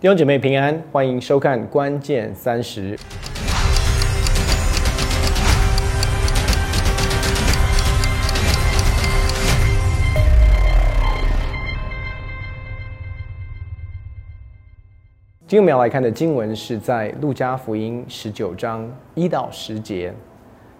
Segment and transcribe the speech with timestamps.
[0.00, 2.96] 弟兄姐妹平安，欢迎收看《关键三十》。
[15.48, 20.14] 今天我们要来看的经文是在路加福音十九章一到十节。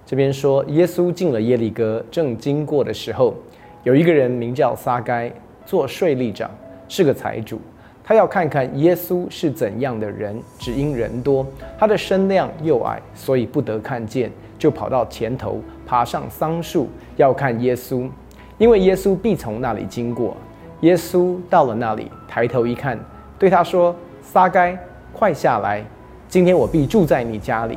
[0.07, 3.35] 这边说，耶稣进了耶利哥，正经过的时候，
[3.83, 5.29] 有一个人名叫撒该，
[5.67, 6.49] 做税吏长，
[6.87, 7.61] 是个财主。
[8.09, 11.47] 他要看看耶稣是怎样的人，只因人多，
[11.79, 18.09] 他的身量又矮，所以不得看见，就跑到前头，爬上桑树，要看耶稣，
[18.57, 20.35] 因为耶稣必从那里经过。
[20.81, 22.99] 耶稣到了那里，抬头一看，
[23.39, 23.95] 对他说。
[24.23, 24.75] 撒该，
[25.13, 25.85] 快下来！
[26.29, 27.77] 今天我必住在你家里。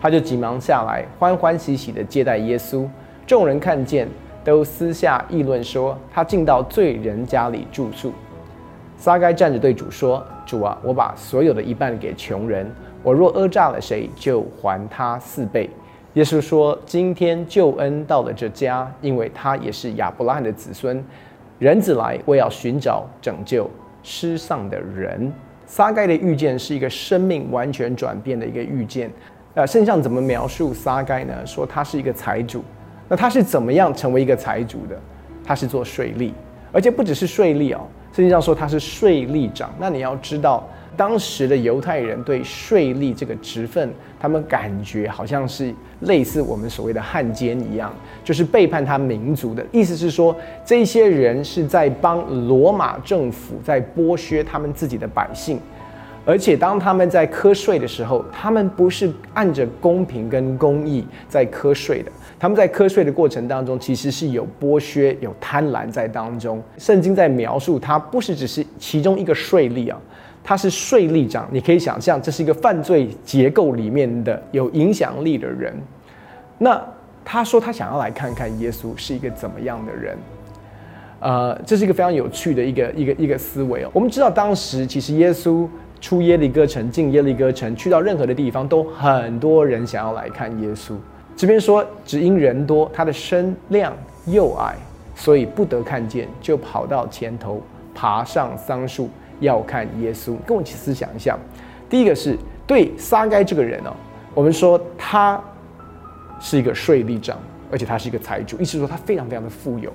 [0.00, 2.88] 他就急忙下来，欢欢喜喜地接待耶稣。
[3.26, 4.08] 众人看见，
[4.42, 8.10] 都私下议论说：他进到罪人家里住宿。
[8.96, 12.70] 撒该站着对主说：“主啊，我把所有的一半给穷人。
[13.02, 15.68] 我若讹诈了谁，就还他四倍。”
[16.14, 21.04] 耶稣说：“今天救恩到了这家，因为他也是亚伯拉罕的子孙。
[21.58, 23.70] 人子来，为要寻找拯救
[24.02, 25.32] 失丧的人。”
[25.66, 29.10] 撒该的遇见是一个生命完全转变的一个遇见。
[29.54, 31.34] 呃，圣上怎么描述撒该呢？
[31.44, 32.64] 说他是一个财主。
[33.08, 34.98] 那他是怎么样成为一个财主的？
[35.44, 36.32] 他是做税吏，
[36.72, 37.86] 而且不只是税吏哦。
[38.16, 39.70] 实际上说他是税吏长。
[39.78, 40.66] 那你要知道。
[40.96, 47.92] 当时的犹太人对税吏这个职分，他们感觉好像是类似我们所谓的汉奸一样，
[48.24, 55.60] 就是背叛他民族的意思是说，这些人是在帮罗马政府在剥削他们自己的百姓，
[56.26, 66.60] 而且当他们在瞌税的时候，他们不是按着公平跟公义在瞌税的，他们在瞌税的过程当中，其实是有剥削、有贪婪在当中。
[66.76, 69.98] 圣经在描述他不是只是其中一个税吏啊。
[70.42, 75.74] 他是税吏长，你可以想象，这是一个犯罪结构里面的有影响力的人。
[76.58, 76.80] 那
[77.24, 80.16] 他说他想要来看看耶稣是一个怎么样的人，
[81.18, 83.90] 呃，这是一个非常有趣的一个一个一个思维哦。
[83.92, 85.66] 我们知道当时其实耶稣
[86.06, 90.94] 出耶利哥城，进耶利哥城，去到任何的地方，都很多人想要来看耶稣。
[91.34, 93.92] 这边说只因人多，他的身量
[94.26, 94.76] 又矮，
[95.16, 97.60] 所以不得看见，就跑到前头，
[97.92, 99.10] 爬上桑树。
[99.40, 101.36] 要看耶稣，跟我一起思想一下。
[101.90, 103.92] 第一个是对撒该这个人哦，
[104.32, 105.42] 我们说他
[106.40, 107.36] 是一个税吏长，
[107.68, 109.92] 而且他是一个财主，意思说他非常非常的富有。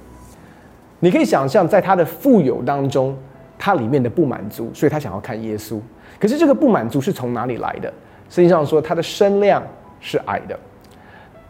[1.00, 3.18] 你可以想象，在他的富有当中，
[3.58, 5.80] 他里面的不满足，所以他想要看耶稣。
[6.22, 7.92] 可是这个不满足是从哪里来的？
[8.30, 9.62] 实际上说他的身量
[10.00, 10.58] 是矮的。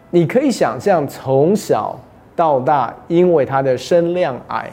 [0.09, 1.99] 你可以想象，从小
[2.35, 4.71] 到大，因为他的身量矮。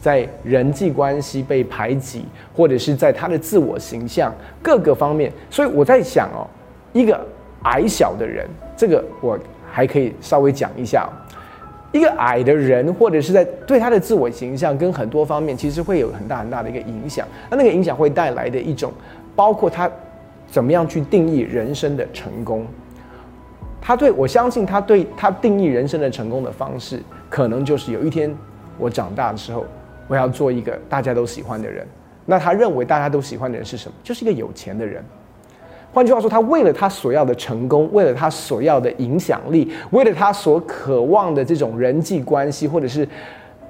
[0.00, 2.24] 在人际关系被排挤，
[2.56, 4.32] 或者是在他的自我形象
[4.62, 6.46] 各个方面，所以我在想哦，
[6.92, 7.20] 一个
[7.64, 9.36] 矮小的人，这个我
[9.68, 11.08] 还可以稍微讲一下。
[11.92, 17.26] 一个矮的人，或者是在对他的自我形象跟很多方面，其实会有很大很大的一个影响。
[17.50, 18.92] 那那个影响会带来的一种，
[19.34, 19.90] 包括他
[20.46, 22.66] 怎么样去定义人生的成功。
[23.80, 28.34] 他对我相信，他对他定义人生的成功的方式，可能就是有一天
[28.78, 29.64] 我长大的时候。
[30.10, 31.86] 我要做一个大家都喜欢的人，
[32.24, 33.94] 那他认为大家都喜欢的人是什么？
[34.02, 35.04] 就是一个有钱的人。
[35.92, 43.08] 换句话说，他为了他所要的成功，为了他所要的影响力，为了他所渴望的这种人际关系，或者是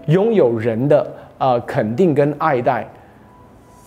[0.06, 1.06] 拥有人的
[1.38, 2.86] 呃肯定跟爱戴，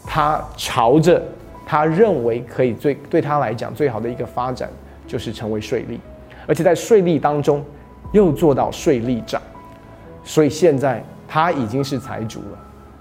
[0.05, 1.21] 他朝着
[1.65, 4.69] 他认为可以最对他来讲最好的一个发展，
[5.05, 5.97] 就是成为税吏，
[6.47, 7.63] 而且在税吏当中
[8.11, 9.41] 又做到税吏长，
[10.23, 11.03] 所以现在。
[11.33, 12.59] 他已经是财主了，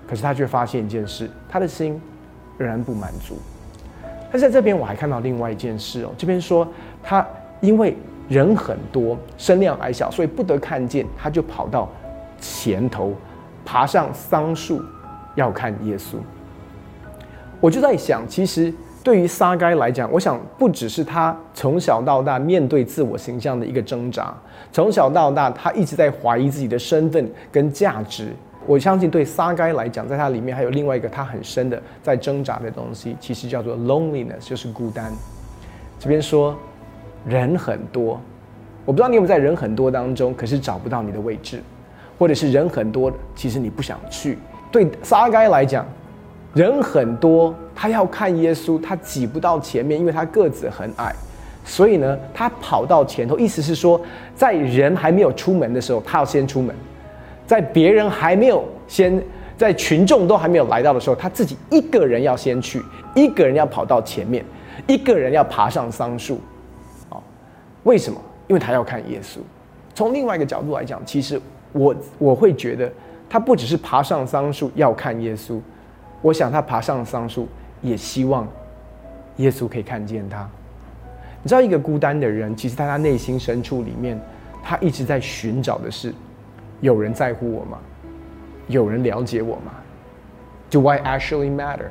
[0.08, 2.00] 可是他却发现一件事，他的心
[2.56, 3.34] 仍然不满足。
[4.30, 6.66] 但在这边我还看到另外一件事哦，这边说
[7.02, 7.26] 他
[7.60, 7.96] 因为
[8.28, 11.88] 人很多，身量矮小，所以不得看见，他就跑到
[12.40, 13.12] 前头，
[13.64, 14.82] 爬上桑树，
[15.34, 16.16] 要看耶稣。
[17.60, 18.72] 我就在想，其实。
[19.02, 24.31] 对于撒该来讲，我想不只是他从小到大面对自我形象的一个挣扎，
[24.70, 28.31] 从小到大他一直在怀疑自己的身份跟价值。
[28.66, 35.12] 我相信对撒该来讲，在他里面还有另外一个他很深的在挣扎的东西，其实叫做 loneliness，就是孤单。
[35.98, 36.56] 这边说
[37.26, 38.20] 人很多，
[38.84, 41.62] 我不知道你有没有在人很多当中，可是找不到你的位置，
[42.18, 44.38] 或者是人很多，其实你不想去。
[44.70, 45.86] 对撒该来讲。
[46.52, 51.14] 人很多，他要看耶稣，他挤不到前面，因为他个子很矮，
[51.64, 53.38] 所以呢，他跑到前头。
[53.38, 54.00] 意思是说，
[54.34, 56.74] 在人还没有出门的时候，他要先出门；
[57.50, 59.20] 在别人还没有先
[59.58, 62.81] 在群众都还没有来到的时候，他自己一个人要先去，
[63.12, 64.44] 一个人要跑到前面，
[64.87, 66.41] 一个人要爬上桑树。
[67.08, 67.20] 哦，
[67.82, 68.20] 为什么？
[68.47, 69.38] 因为他要看耶稣。
[69.97, 71.43] 从另外一个角度来讲，其实
[71.73, 72.88] 我我会觉得，
[73.29, 75.58] 他不只是爬上桑树要看耶稣，
[76.23, 77.49] 我想他爬上桑树
[77.82, 78.46] 也希望
[79.38, 80.49] 耶稣可以看见他。
[81.43, 84.17] 你知道，一个孤单的人，其实在他内心深处里面，
[84.62, 86.14] 他一直在寻找的是，
[86.81, 87.79] 有人在乎我吗？
[88.69, 89.73] 有人了解我吗
[90.71, 91.88] ？Do I actually matter？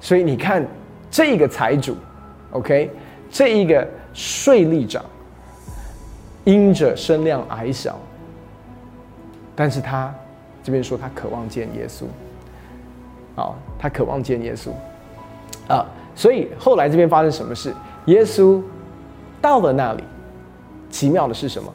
[0.00, 0.64] 所以你看，
[1.10, 1.96] 这个财主
[2.52, 2.90] ，OK，
[3.30, 5.04] 这一个税吏长，
[6.44, 7.98] 因着身量矮小，
[9.56, 10.14] 但是他
[10.62, 12.04] 这边说他渴望见耶稣，
[13.34, 14.70] 啊，他渴望见耶稣，
[15.68, 17.74] 啊，所以后来这边发生什么事？
[18.06, 18.62] 耶稣
[19.40, 20.04] 到了那里，
[20.90, 21.74] 奇妙的是什么？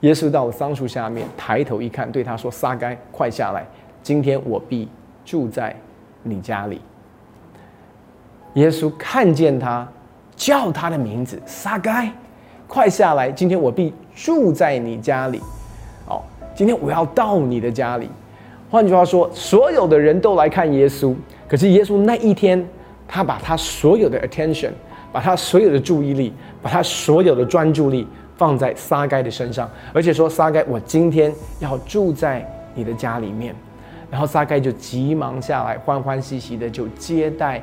[0.00, 3.66] 耶稣到桑树下面，抬头一看，对他说：“撒该，快下来！
[4.02, 4.88] 今天我必
[5.24, 5.74] 住在
[6.22, 6.80] 你家里。”
[8.54, 9.86] 耶稣看见他，
[10.36, 12.12] 叫他的名字：“撒该，
[12.68, 13.30] 快下来！
[13.32, 15.40] 今天我必住在你家里。”
[16.06, 16.22] 哦，
[16.54, 18.08] 今天我要到你的家里。
[18.70, 21.12] 换句话说，所有的人都来看耶稣，
[21.48, 22.64] 可是耶稣那一天，
[23.08, 24.70] 他把他所有的 attention，
[25.12, 28.06] 把他所有的注意力，把他所有的专注力。
[28.38, 33.54] 放在撒该的身上，而且说撒该，我今天要住在你的家里面。
[34.10, 37.62] 然后撒该就急忙下来，欢欢喜喜的就接待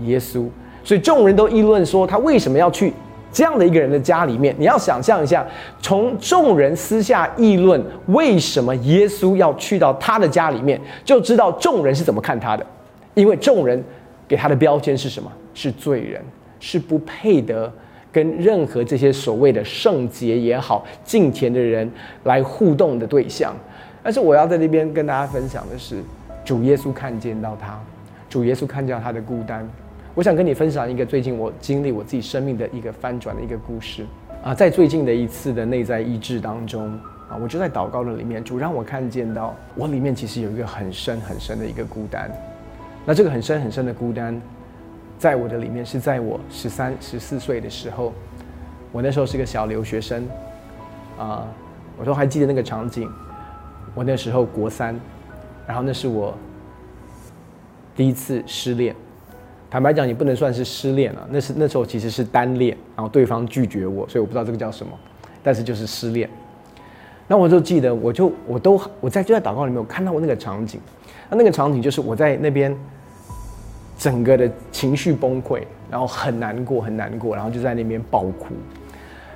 [0.00, 0.46] 耶稣。
[0.84, 2.92] 所以众人都议论说，他为什么要去
[3.32, 4.54] 这样的一个人的家里面？
[4.58, 5.46] 你要想象一下，
[5.80, 12.66] 从众人私下议论为什么耶稣要去到他的家里面，就知道众人是怎么看他的。
[13.14, 13.82] 因为众人
[14.28, 15.32] 给他的标签是什么？
[15.54, 16.22] 是罪人，
[16.60, 17.72] 是不配得。
[18.16, 21.86] 跟任何这些所谓的圣洁也好、敬虔的人
[22.24, 23.54] 来互动的对象，
[24.02, 26.02] 但是我要在这边跟大家分享的是，
[26.42, 27.78] 主耶稣看见到他，
[28.30, 29.68] 主耶稣看见到他的孤单。
[30.14, 34.06] 我想跟你分享一个最近我经历我自己生命的一个翻转的一个故事
[34.42, 36.90] 啊，在最近的一次的内在医治当中
[37.28, 42.30] 啊，我就在祷告的里面，主让我看见到我里面其实有一个很深很深的一个孤单，
[43.04, 44.40] 那这个很深很深的孤单。
[45.18, 48.12] 在我的里面是在我十三、十四岁的时候，
[48.92, 50.26] 我那时候是个小留学生，
[51.18, 51.46] 啊，
[51.96, 53.10] 我都还记得那个场景。
[53.94, 54.94] 我那时候国三，
[55.66, 56.36] 然后那是我
[57.94, 58.94] 第一次失恋。
[59.70, 64.92] 坦白讲，也不能算是失恋了，那是那时候其实是单恋，然后对方拒绝我，所以我不知道这个叫什么，
[65.42, 66.28] 但是就是失恋。
[67.26, 70.78] 那我就记得，我就我都我在就在祷告里面，我看到我那个场景，
[71.30, 72.76] 那那个场景就是我在那边。
[73.98, 78.48] 整个的情绪崩溃，然后很难过，很难过，然后就在那边爆哭。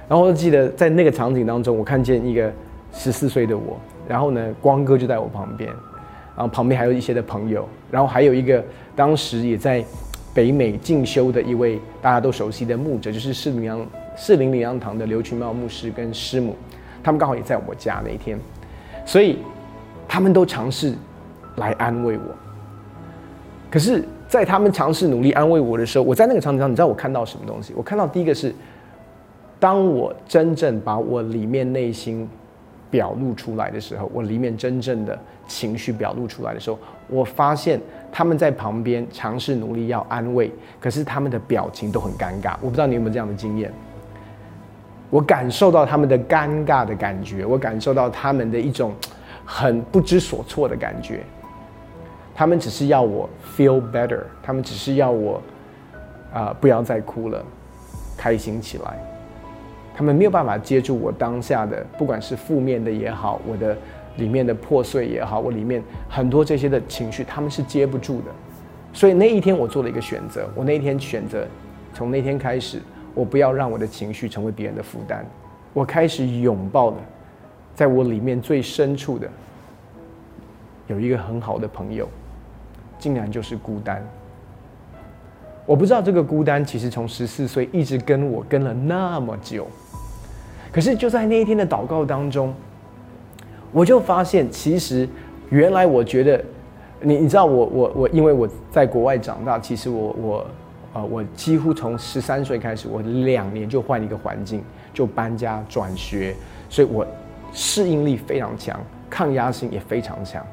[0.06, 2.52] 然后我记得在那个场景当中，我看见一个
[2.92, 5.70] 十四岁的我，然后呢，光哥就在我旁边，
[6.36, 8.62] 然后旁边还有一些的朋友，然后还有一个
[8.94, 9.82] 当时也在
[10.34, 13.86] 北美进修的一位大家都熟悉的牧者，就是士林阳
[14.16, 16.54] 士林灵粮堂的刘群茂牧师跟师母，
[17.02, 18.38] 他们刚好也在我家那一天，
[19.06, 19.38] 所以
[20.06, 20.94] 他们都尝试
[21.56, 22.24] 来安慰我，
[23.70, 24.04] 可是。
[24.30, 27.74] 在他们尝试努力安慰我的时候，我在那个场景上，你知道我看到什么东西？
[27.76, 28.54] 我看到第一个是，
[29.58, 32.28] 当我真正把我里面内心
[32.88, 35.18] 表露出来的时候，我里面真正的
[35.48, 36.78] 情绪表露出来的时候，
[37.08, 37.80] 我发现
[38.12, 40.48] 他们在旁边尝试努力要安慰，
[40.78, 42.54] 可是他们的表情都很尴尬。
[42.60, 43.72] 我不知道你有没有这样的经验？
[45.10, 48.94] 我感受到他们的尴尬的感觉，我感受到他们的一种
[49.44, 51.24] 很不知所措的感觉。
[52.40, 55.42] 他们只是要我 feel better，他们只是要我
[56.32, 57.44] 啊不要再哭了，
[58.16, 58.98] 开心起来。
[59.94, 63.76] 他们没有办法接住我当下的，不管是负面的也好，我的
[64.16, 68.30] 里面的破碎也好，我里面很多这些的情绪，他们是接不住的。
[68.94, 71.46] 所以那一天我做了一个选择，我那一天选择
[71.92, 72.80] 从那天开始，
[73.14, 75.22] 我不要让我的情绪成为别人的负担，
[75.74, 76.96] 我开始拥抱的，
[77.74, 79.28] 在我里面最深处的
[80.86, 82.08] 有一个很好的朋友。
[83.00, 84.00] 竟然就是孤单。
[85.66, 89.66] 我不知道这个孤单其实从十四岁一直跟我跟了那么久，
[90.70, 92.52] 可是就在那一天的祷告当中，
[93.72, 95.08] 我就发现，其实
[95.48, 96.44] 原来我觉得，
[97.00, 100.46] 你你知道我我我，因为我在国外长大，其实我我
[100.92, 106.34] 啊，我几乎从十三岁开始，我两年就换一个环境，就搬家转学，
[106.68, 107.06] 所以我
[107.52, 110.44] 适应力非常强，抗压性也非常强。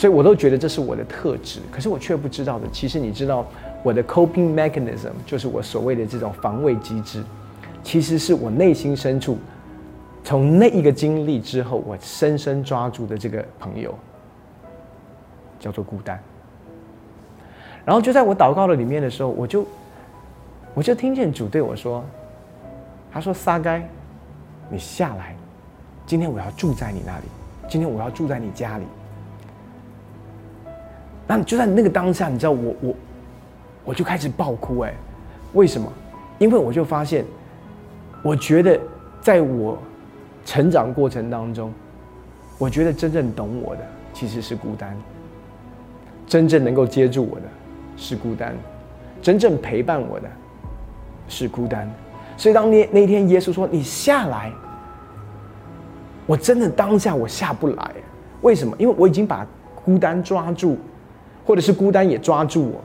[0.00, 2.66] 所以我都觉得这是我的特质，可是我却不知道的。
[2.72, 3.46] 其实你知道，
[3.82, 7.22] 我的 coping mechanism 就是我所谓的这种防卫机制，
[7.82, 9.36] 其实是我内心深处
[10.24, 13.94] 从那一个经历之后，我深深抓住的这个朋友。
[15.58, 16.18] 叫做孤单。
[17.84, 19.66] 然后就在我祷告的里面的时候，我就
[20.72, 22.02] 我就听见主对我说
[23.12, 23.86] ：“他说撒该，
[24.70, 25.36] 你下来，
[26.06, 27.24] 今天我要住在你那里，
[27.68, 28.84] 今天我要住在你家里。”
[31.30, 32.94] 那就在那个当下，你知道我我
[33.84, 34.92] 我就开始爆哭哎，
[35.52, 35.88] 为什么？
[36.40, 37.24] 因为我就发现，
[38.20, 38.76] 我觉得
[39.20, 39.78] 在我
[40.44, 41.72] 成长过程当中，
[42.58, 43.82] 我觉得真正懂我的
[44.12, 44.96] 其实是孤单，
[46.26, 47.46] 真正能够接住我的。
[47.96, 48.56] 是孤单，
[49.22, 50.28] 真正陪伴我的，
[51.28, 51.88] 是孤单。
[52.36, 54.50] 所以当那那天耶稣说：“你下来。”
[56.26, 57.92] 我真的当下我下不来，
[58.40, 58.74] 为什么？
[58.80, 59.46] 因为我已经把
[59.84, 60.76] 孤单抓住，
[61.50, 62.80] 或者是孤单也抓住我。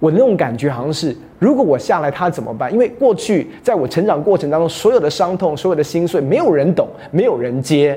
[0.00, 2.72] 我那种感觉好像是，如果我下来，他怎么办？
[2.72, 7.96] 因为过去在我成长过程当中，所有的伤痛、所有的心碎，没有人懂，没有人接，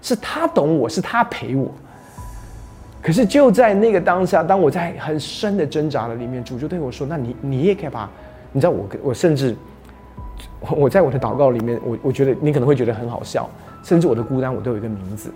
[0.00, 1.70] 是他懂我，是他陪我。
[3.02, 8.08] 可是就在那个当下，当我在很深的挣扎的里面，主就对我说：“那你你也可以把，
[8.52, 9.54] 你知道我我甚至，
[10.60, 13.46] 我在我的祷告里面，我我觉得你可能会觉得很好笑，
[13.82, 15.30] 甚至我的孤单我都有一个名字，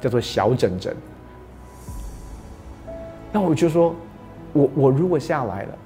[0.00, 0.92] 叫做小枕枕。
[3.34, 3.92] 那我就说，
[4.52, 5.78] 我我如果下来了，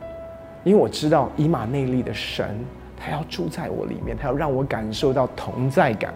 [0.64, 2.62] 因为我知道以马内利的神，
[2.94, 6.12] 他要住在我里面，他要让我感受到同在感，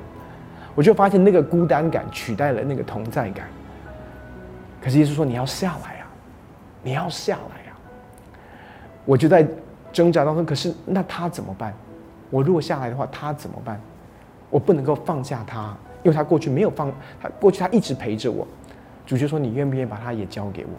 [0.75, 3.47] 我就发现那个孤单感取代了那个同在感。”
[4.79, 6.07] 可是耶稣说：“你要下来啊，
[6.83, 7.73] 你要下来啊！”
[9.07, 9.47] 我就在
[9.91, 10.45] 挣扎当中。
[10.45, 11.73] 可是那他怎么办？
[12.29, 13.81] 我如果下来的话，他怎么办？
[14.51, 18.47] 我不能够放下他，因为他过去没有放，他过去他一直陪着我。
[19.07, 20.71] 主角说：“你愿不愿意把他也交给我？”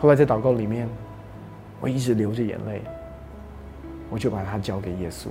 [0.00, 0.88] 后来在祷告里面，
[1.80, 2.82] 我一直流着眼泪，
[4.08, 5.28] 我就把它交给耶稣，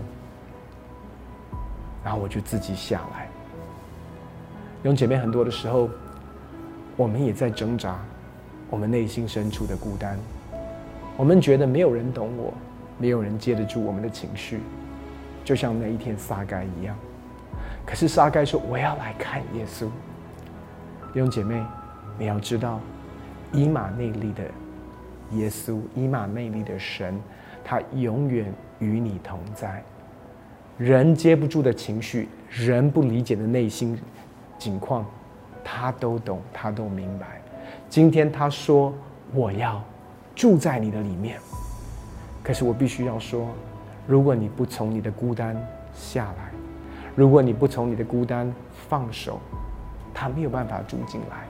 [2.04, 3.28] 然后我就自己下来。
[4.84, 5.90] 用姐妹很多的时候。
[6.98, 7.98] 我们也在挣扎，
[8.70, 10.20] 我们内心深处的孤单，
[11.16, 12.54] 我们觉得没有人懂我，
[12.98, 14.60] 没有人接得住我们的情绪，
[15.46, 16.94] 就像那一天撒该一样。
[17.86, 19.86] 可是撒该说：“我要来看耶稣。”
[21.14, 21.64] 弟兄姐妹，
[22.18, 22.82] 你要知道，
[23.52, 24.44] 以马内利的
[25.32, 27.20] 耶稣，以马内利的神，
[27.64, 29.84] 他永远与你同在。
[30.78, 34.00] 人接不住的情绪，人不理解的内心
[34.58, 35.06] 境况。
[35.64, 37.42] 他都懂，他都明白。
[37.90, 38.94] 今天他说
[39.34, 39.84] ：“我要
[40.34, 41.38] 住在你的里面。”
[42.42, 43.48] 可是我必须要说，
[44.08, 45.56] 如果你不从你的孤单
[45.94, 46.50] 下来，
[47.16, 48.52] 如果你不从你的孤单
[48.88, 49.40] 放手，
[50.14, 51.46] 他没有办法住进来。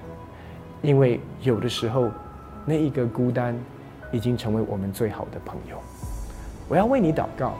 [0.81, 2.09] 因为有的时候，
[2.65, 3.57] 那一个孤单
[4.11, 5.77] 已经成为我们最好的朋友。
[6.67, 7.53] 我要为你祷告，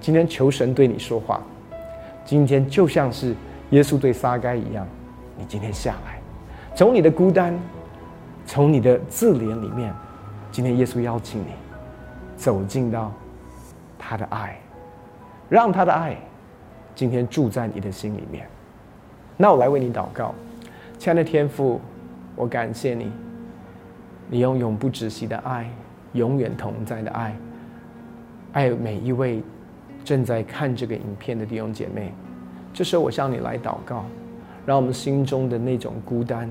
[0.00, 1.40] 今天求神对你说话。
[2.24, 3.34] 今天就像是
[3.70, 4.86] 耶稣对撒该一样。
[5.36, 6.20] 你今天下来，
[6.74, 7.58] 从你的孤单，
[8.44, 9.94] 从你的自怜里面，
[10.50, 11.52] 今天耶稣邀请你
[12.36, 13.12] 走进到
[13.98, 14.58] 他的爱，
[15.48, 16.16] 让他的爱
[16.94, 18.48] 今天住在你的心里面。
[19.36, 20.34] 那我来为你祷告，
[20.98, 21.80] 亲爱的天父，
[22.38, 23.10] 我感谢你，
[24.30, 25.68] 你用永不止息的爱，
[26.12, 27.36] 永远同在的爱，
[28.52, 29.42] 爱每一位
[30.04, 32.14] 正在看这个影片的弟兄姐妹。
[32.72, 34.04] 这时候，我向你来祷告。
[34.64, 36.46] 让我们心中的那种孤单、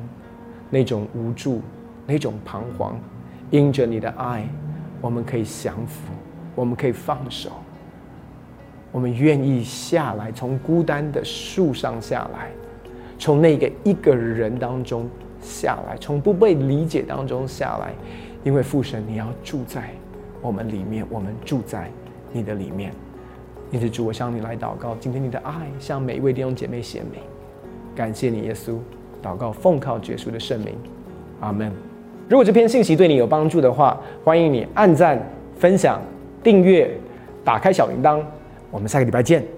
[0.72, 1.62] 那种无助、
[2.08, 3.00] 那种彷徨，
[3.52, 4.44] 因着你的爱，
[5.00, 6.12] 我们可以降服，
[6.56, 7.52] 我们可以放手，
[8.92, 12.50] 我们愿意下来，从孤单的树上下来，
[13.20, 15.08] 从那个一个人当中
[15.42, 17.94] 下来，从不被理解当中下来，
[18.44, 19.90] 因为父神，你要住在
[20.42, 21.90] 我们里面，我们住在
[22.32, 22.92] 你的里面。
[23.72, 27.22] 因此，主，我向你来祷告，今天你的爱向每一位弟兄姐妹显明。
[27.96, 28.78] 感谢你，耶稣，
[29.22, 30.74] 祷告奉靠耶稣的圣名，
[31.40, 31.72] 阿门。
[32.30, 35.20] 如果这篇信息对你有帮助的话，欢迎你按赞、
[35.58, 36.02] 分享、
[36.44, 36.90] 订阅、
[37.44, 38.22] 打开小铃铛。
[38.70, 39.57] 我们下个礼拜见。